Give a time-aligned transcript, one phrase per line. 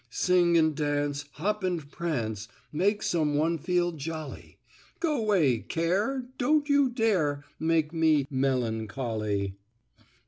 [0.09, 4.57] "Sing and dance, Hop and prance, Make some one feel jolly,
[4.99, 9.57] Go 'way, care, Don't you dare Make me melancholy."